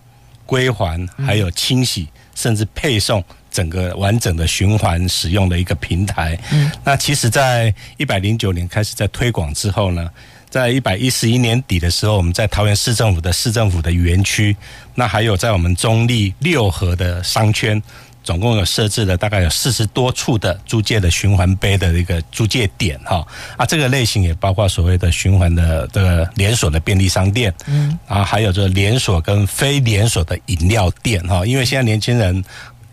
[0.44, 6.38] 归还，还有清洗，甚至配送整个完整的循环使用的一个平台。
[6.52, 10.10] 嗯，那其实，在一百零九年开始在推广之后呢，
[10.54, 14.56] 在一百一十一年底的时候，我们在桃园市政府的市政府的园区，
[14.94, 17.82] 那还有在我们中立六合的商圈，
[18.22, 32.44] 总共有设置了大概有四十多处的租借的循环杯的一个租借点哈啊，这个类型也包括所谓的循环的这个连锁的便利商店，嗯，啊，还有这个连锁跟非连锁的饮料店哈，因为现在年轻人。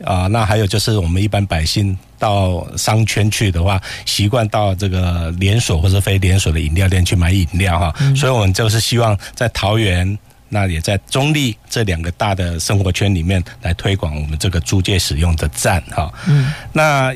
[0.05, 10.17] 啊，那还有就是我们一般百姓到商圈去的话，习惯到这个连锁或者非连锁的饮料店去买饮料哈，嗯、所以我们就是希望在桃园，
[10.49, 16.11] 那也在中立这两个大的生活圈里面来推广我们这个租借使用的站哈。
[16.27, 17.15] 嗯，那。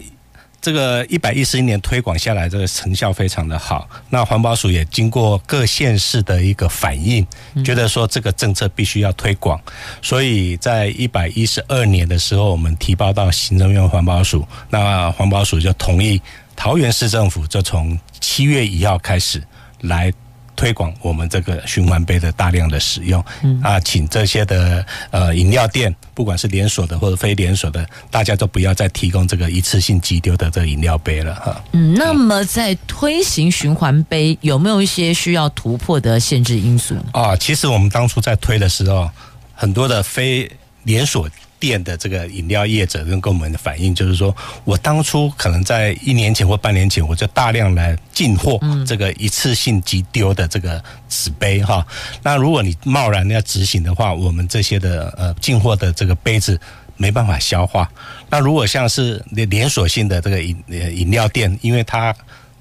[0.66, 3.88] 这个一百一十一年推广下来，这个成效非常的好。
[4.10, 7.24] 那环保署也经过各县市的一个反应，
[7.64, 9.62] 觉得说这个政策必须要推广，
[10.02, 16.20] 所以在一百一十二年的时候，我们提报到行政院环保署，那环保署就同意
[16.56, 19.44] 桃园市政府就从七月一号开始
[19.82, 20.12] 来。
[20.56, 31.64] 推广我们这个循环杯的大量的使用，嗯啊，请这些的呃饮料店，不管是连锁的或者非连锁的，大家都不要再提供这个一次性即丢的这个饮料杯了哈。
[31.74, 36.96] 嗯，那么在推行循环杯有没有一些需要突破的限制因素？
[37.12, 39.10] 啊，其实我们当初在推的时候，
[39.54, 40.50] 很多的非
[40.84, 41.30] 连锁。
[41.66, 51.84] 店的这个饮料业者跟跟我们的反映就是说，我当初可能在一年前或半年前，我就大量来进货这个一次性即丢的这个纸杯哈。
[52.22, 56.60] 那如果你贸然要执行的话，我们这些的呃进货的这个杯子
[56.98, 57.90] 没办法消化。
[58.30, 62.16] 那如果像是连连锁性的这个饮饮料店，因为它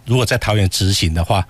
[0.06, 1.46] 如果在桃园执行的话。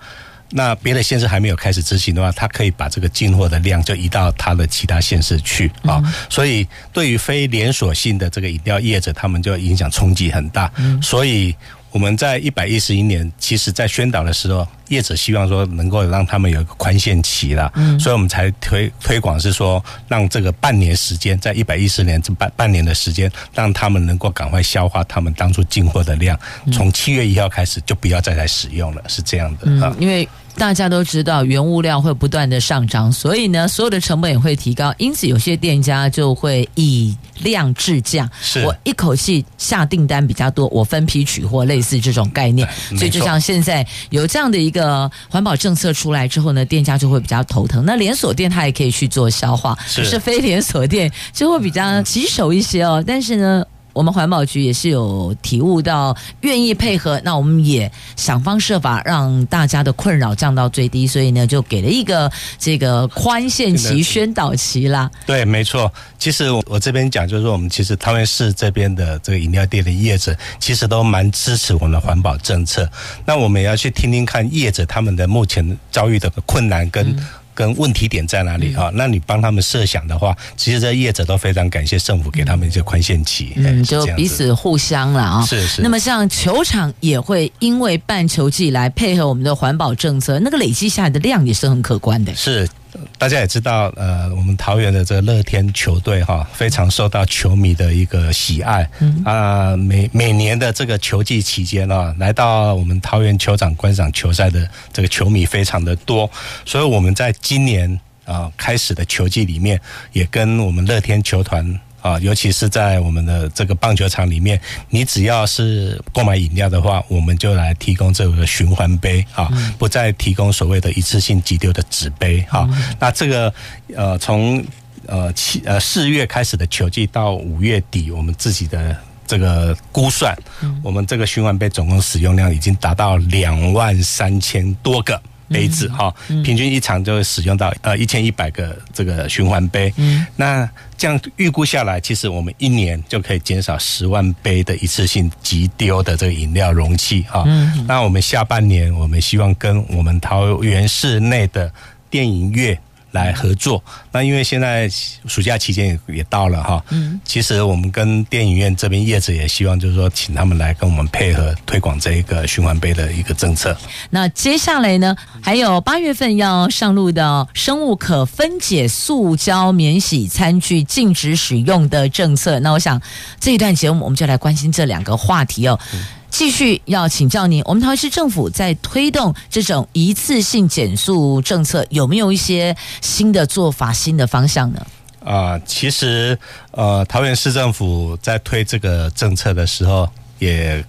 [0.57, 6.01] 那别的县市还没有开始执行的话，他可以把这个进货的量就移到他的其他县市去啊。
[6.05, 10.71] 嗯、所以对于非连锁性的这个饮料业者，他们就影响冲击很大。
[10.77, 11.53] 嗯、所以
[11.91, 26.39] 我们在一百一十一年，其实在宣导的时候，业者希望说能够让他们有一个宽限期啦，嗯、所以我们才推推广是说，让这个半年时间，在一百一十年这半半年的时间，让他们能够赶快消化他们当初进货的量，
[26.71, 29.69] 从七月一号开始就不要再来使用了，是这样的。
[29.85, 30.25] 啊、嗯，因为。
[30.57, 34.93] 大家都知道，原物料会不断的上涨，所以呢，所有的成本也会提高。
[34.97, 38.29] 因此，有些店家就会以量制价，
[38.63, 42.67] 我一口气下订单比较多，我分批取货，类似这种概念。
[42.97, 47.83] 所以，就像现在有这样的一个环保政策出来之后呢，店家就会比较头疼。
[47.85, 53.03] 那连锁店它也可以去做消化，是，可是非连锁店就会比较棘手一些哦。
[53.05, 53.65] 但是呢。
[53.95, 62.29] 我们环保局也是有体悟到，愿意配合，那我们也想方设法让大家的困扰降到最低，所以呢，就给了一个
[62.59, 65.09] 这个宽限期、宣导期啦。
[65.25, 65.89] 对，没错。
[66.19, 72.89] 其实我我这边讲，就是说我们其实桃园市这边的这个饮料店的业者，其实都蛮支持我们的环保政策。
[73.25, 77.07] 那我们也要去听听看业者他们的目前遭遇的困难跟。
[77.07, 77.25] 嗯
[77.55, 78.91] 跟问题点在哪里啊？
[78.93, 85.45] 那你帮他们设想的话，其实这业者都非常感谢政府给他们一些宽限期，嗯，就彼此互相了啊。
[85.45, 85.81] 是是。
[85.81, 92.35] 那么像球场也会因为办球季来配合我们的环保政策，那个累积下来的量也是很可观的。
[92.35, 92.69] 是。
[93.17, 98.89] 大家也知道，呃，我们桃园的这个乐天球队哈，非常受到球迷的一个喜爱。
[98.99, 106.29] 嗯啊，每每年的这个球季期间啊，来到我们桃园球场观赏球赛的这个球迷非常的多，
[106.65, 109.79] 所以我们在今年啊开始的球季里面，
[110.11, 111.79] 也跟我们乐天球团。
[112.05, 119.49] 啊，尤其是在我们的这个棒球场里面，你只要是购买饮料的话，我们就来提供这个循环杯啊，
[119.79, 122.69] 不再提供所谓的一次性急丢的纸杯啊。
[122.99, 123.51] 那这个
[123.95, 124.63] 呃，从
[125.07, 128.95] 呃七呃四月开始的球季到五月底，我们自己的
[129.25, 130.37] 这个估算，
[130.83, 135.19] 我们这个循环杯总共使用量已经达到两万三千多个。
[135.49, 139.93] 杯子哈，平均一场就会使用到呃一千一百个这个循环杯。
[139.97, 147.43] 嗯，那这样预估下来，其实我们一年就可以减少十万杯的一次性急丢的这个饮料容器哈。
[147.45, 151.71] 嗯，那我们下半年，我们希望跟我们桃园市内的
[152.09, 152.77] 电影院。
[153.15, 154.89] 来合作，那因为现在
[155.25, 163.75] 暑假期间也也到了哈，嗯，其实我们跟电影院这边业者也希望，就是说，请他们来跟我们配合推广这一个循环杯的一个政策。
[164.09, 172.59] 那接下来呢，还有八月份要上路的生物可分解塑胶免洗餐具禁止使用的政策。
[172.59, 173.01] 那我想
[173.39, 175.79] 这一段节目我们就来关心这两个话题哦。
[175.93, 176.03] 嗯
[176.37, 184.85] 继续要请教您，我们桃园市政府在推动这种一次性减速政策，有没有一些新的做法、新的方向呢？
[185.23, 186.37] 啊、其实
[186.71, 190.09] 呃，桃园市政府在推这个政策的时候
[190.39, 190.83] 也。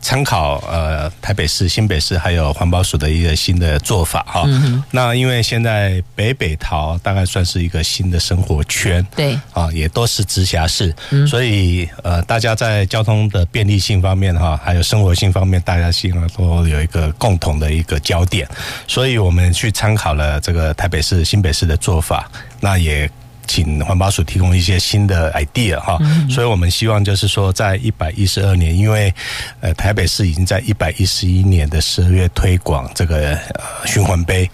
[0.00, 9.38] 参考呃台北市、新北市还有环保署的一个新的做法哈，嗯、那因为现在北北桃大概算是一个新的生活圈，对。
[9.52, 18.48] 啊，也都是直辖市，嗯、所以呃大家在交通的便利性方面哈，还有生活性方面，大家希望都有一个共同的一个焦点，
[18.86, 22.30] 所以我们去参考了这个台北市、新北市的做法，
[22.60, 23.10] 那也。
[23.50, 25.98] 请环保署提供一些新的 idea 哈，
[26.30, 29.12] 所以我们希望就是说，在一百一十二年，因为
[29.60, 34.48] 呃台北市已经在一百一十一年的十二月推广这个呃循环杯，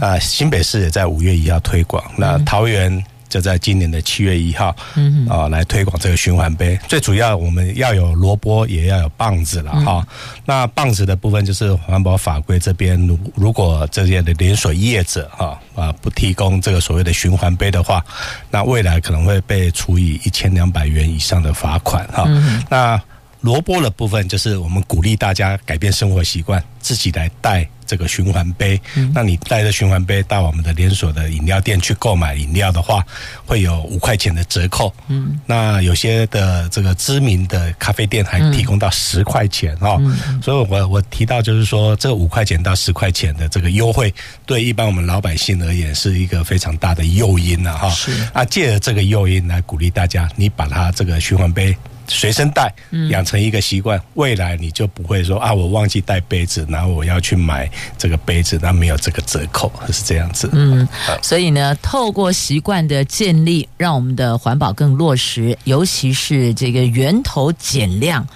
[0.00, 3.02] 啊新北市也在五月一号推广，那桃园。
[3.32, 6.78] 就在今年的七月一号，嗯啊，来推广这个循环杯。
[6.86, 10.06] 最主要我们要有萝卜，也要有棒子了哈。
[10.44, 18.04] 那棒子的部分就是环保法规这边，如如果这些的连锁业者哈啊不提供这个所谓的循环杯的话，
[18.50, 22.28] 那未来可能会被处以一千两百元以上的罚款哈。
[22.68, 23.00] 那
[23.42, 28.80] 萝卜的部分就是我们鼓励大家改变生活习惯，自己来带这个循环杯。
[28.94, 33.04] 嗯、那你带着循环杯到我们的连锁的饮料店去购买饮料的话，
[33.44, 34.94] 会有五块钱的折扣。
[35.08, 39.96] 嗯，那有些的这个知名的咖啡店还提供到十块钱哈。
[39.98, 44.14] 嗯、所以我我提到就是说，这五块钱到十块钱的这个优惠，
[44.46, 47.90] 对一般我们老百姓而言是一个非常大的诱因了哈。
[47.90, 51.76] 是啊，借着这个诱因来鼓励大家，你把它这个循环杯。
[52.08, 52.72] 随身带，
[53.10, 60.48] 养成一个习惯，未来你就不会说啊，我忘记带杯子，然后我要去买这个杯子，那没有这个折扣，是这样子。
[60.52, 60.86] 嗯，
[61.22, 68.26] 所以呢，透过习惯的建立，让我们的环保更落实，尤其是这个源头减量，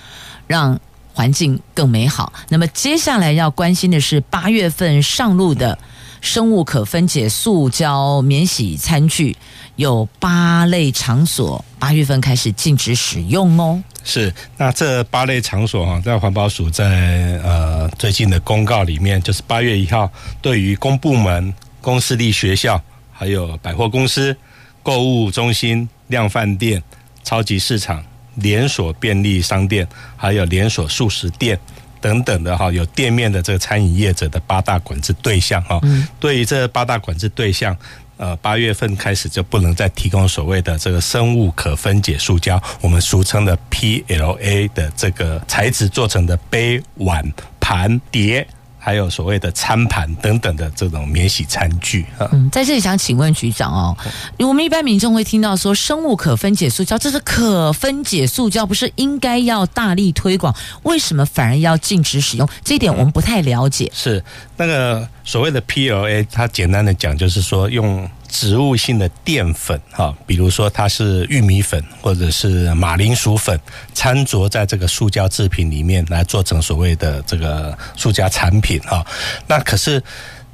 [0.47, 0.79] 让
[1.12, 2.33] 环境更美好。
[2.49, 5.79] 那么接下来要关心的是八月份上路的
[6.21, 9.37] 生物可分解塑胶免洗餐具。
[9.77, 13.83] 有八类场所，八月份开始禁止使用哦。
[14.03, 20.11] 是，那这八类场所哈，在环保署在呃最近的公告里面，就是八月一号，
[20.41, 21.53] 对于公部门、
[21.83, 24.35] 公私立学校、还有百货公司、
[24.83, 26.83] 购物中心、量贩店、
[27.23, 28.03] 超级市场、
[28.37, 29.87] 连锁便利商店，
[30.17, 31.61] 还有连锁速食店
[32.07, 35.80] 等等的哈，有店面的这个餐饮业者的八大管制对象哈。
[35.82, 36.07] 嗯。
[36.20, 37.76] 对于这八大管制对象。
[38.18, 47.22] 呃，八月份开始就不能再提供所谓的这个生物可分解塑胶，我们俗称的 PLA 的这个材质做成的杯、碗、
[47.61, 48.48] 盘、碟。
[48.87, 52.28] 还有所谓的餐盘等等的这种免洗餐具啊。
[52.30, 53.97] 嗯，在这里想请问局长哦，
[54.39, 60.55] 我们一般民众会听到说生物可分解塑胶，这是可分解塑胶，不是应该要大力推广？
[60.84, 62.49] 为什么反而要禁止使用？
[62.62, 63.87] 这一点我们不太了解。
[63.87, 64.24] 嗯、是
[64.57, 68.09] 那个所谓的 PLA，它简单的讲就是说用
[68.39, 73.59] 植物性的淀粉哈，比如说它是玉米粉或者是马铃薯粉，
[73.95, 79.03] 掺着在这个塑胶制品里面来做成所谓的这个塑胶产品哈。
[79.47, 80.03] 那可是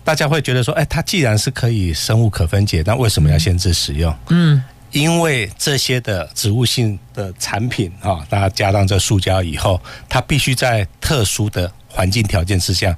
[0.04, 4.14] 大家会觉得说，哎，它既然是可以生物可分解，那为什么要限制使用？
[4.28, 4.62] 嗯，
[4.92, 12.96] 因为这些的植物性的产品哈，大家加上这塑胶以后，它必须在特殊的环境条件之下。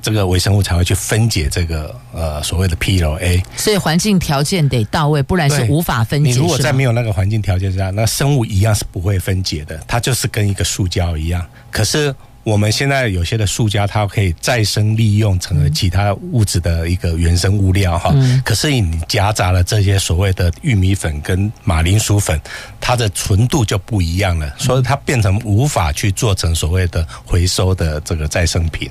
[0.00, 6.30] 这个微生物才会去分解这个呃所谓的 PLA，所以环境条件得到位，不然是无法分解。
[6.30, 11.44] 你如果在没有那个环境条件下，那生物一样是不会分解的，它就是跟一个塑胶一样。
[11.70, 12.14] 可是。
[12.48, 18.10] 我们现在有些的塑胶，它可以再生利用成为其他物质的一个原生物料哈。
[18.42, 22.40] 可是你夹杂了这些所谓的玉米粉跟马铃薯粉，
[22.80, 28.90] 它的纯度就不一样了，所以它变成无法去做成所谓的回收的这个再生品。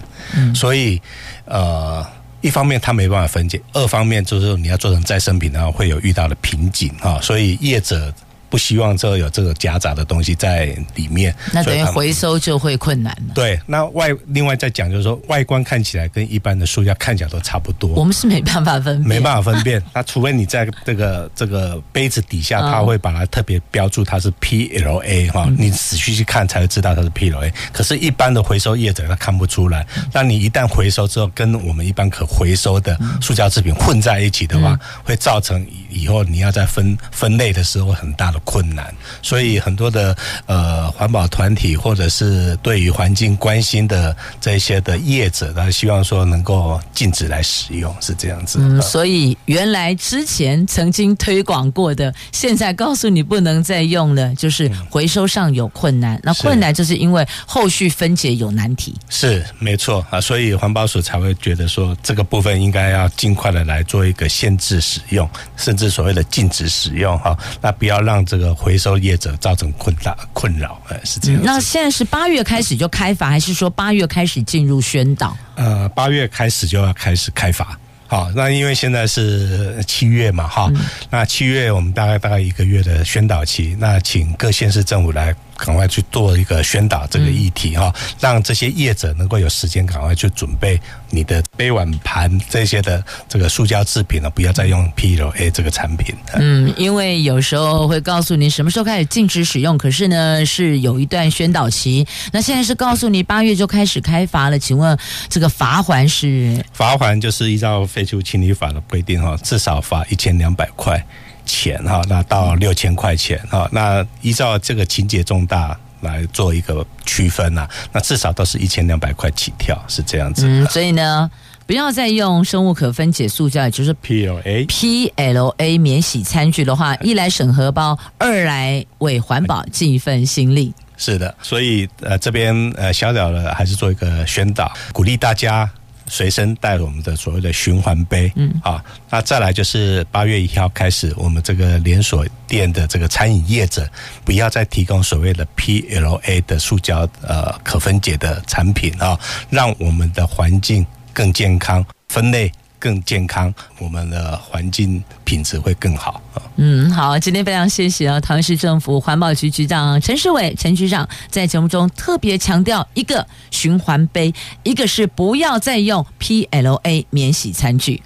[0.53, 1.01] 所以
[1.45, 2.05] 呃，
[2.41, 7.19] 一方面它没办法分解，二方面就是你要做成再生品的话，会有遇到的瓶颈哈。
[7.21, 8.13] 所以业者。
[8.49, 13.33] 不希望这有这个夹杂的东西在里面，那等于回收就会困难了。
[13.33, 17.89] 对，那外另外再讲就是说，外观看起来跟一般的塑胶看起来都差不多。
[17.89, 19.81] 我们是没办法分辨，没办法分辨。
[19.93, 27.51] 那除非你在这个这个杯子底下，他会把它特别标注它是 PLA 哈，你仔细去看才会知道它是 PLA。
[27.71, 29.85] 可是，一般的回收业者他看不出来。
[30.13, 40.15] 那你一旦回收之后，跟我们一般可回收的塑胶制品混在一起的话，会造成以后你要在分分类的时候很大的困难，所以很多的
[40.45, 48.59] 呃环保团体或者是对于环境关心的这些的业者，他希望说能够禁止来使用，是这样子。
[48.61, 56.19] 嗯，所以原来之前曾经推广过的，现在告诉你不能再用了，就是回收上有困难。
[56.23, 58.95] 那困难就是因为后续分解有难题。
[59.09, 67.37] 是没错啊，所以环保署才会觉得说这个部分应该要尽快的来做一个限制使用，甚至所谓的禁止使用哈。
[67.61, 68.57] 那不要让这个。
[68.57, 71.41] 回收业者造成困扰困扰，呃，是这样。
[71.43, 75.37] 那现在是八月开始就开罚，还是说八月开始进入宣导？
[75.55, 77.77] 呃，八月开始就要开始开罚。
[78.07, 80.71] 好，那因为现在是七月嘛，哈，
[81.11, 85.35] 那七月我们大概大概一个月的宣导期，那请各县市政府来。
[85.57, 90.79] 赶快去做一个宣导这个议题哈，让这些业者能够有时间赶快去准备
[91.09, 96.15] 你的杯碗盘这些的这个塑胶制品呢，不要再用 PLA 这个产品。
[96.35, 102.05] 嗯，因为有时候会告诉你什么时候开始禁止使用，可是呢是有一段宣导期。
[102.31, 104.97] 那现在是告诉你八月就开始开罚了，请问
[105.29, 106.63] 这个罚还是？
[106.73, 111.03] 罚还就是依照废弃物清理法的规定哈，至少罚一千两百块。
[111.47, 120.45] 钱哈，那到六千块钱哈，那依照这个情节重大来做一个区分呐，那至少都是一千两百块起跳，是这样子。
[120.45, 121.31] 嗯，所以呢，
[121.65, 130.73] 不要再用生物可分解塑胶，也就是 PLA PLA 免洗餐具的话，一来省荷包，二来为环保尽一份心力。
[130.97, 135.69] 是的，所以呃这边呃小小的还是做一个宣导，鼓励大家。
[136.07, 143.87] 随身带我们的所谓的循环杯，嗯，啊，那再来就是八月一号开始，我们这个连锁店的这个餐饮业者，
[144.25, 152.51] 不要再提供所谓的 PLA 的塑胶呃可分解的产品啊，让我们的环境更健康，分类。
[152.79, 156.21] 更健康，我们的环境品质会更好。
[156.55, 168.01] 嗯，好，今天非常谢谢啊，桃园市政府环保局局长陈世伟陈局长在节目中特别强调，一个循环杯，一个是不要再用 PLA 免洗餐具。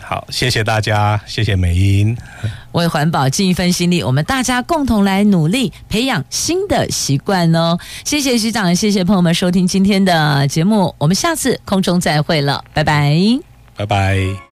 [0.00, 2.16] 好，谢谢大家，谢谢美英，
[2.72, 7.78] 为环保尽一份心力，我们大家共同来努力培养新的习惯哦。
[8.04, 13.57] 谢谢局长，谢谢朋友们收听今天的节目，我们下次空中再会了，拜拜。
[13.78, 14.47] 拜拜。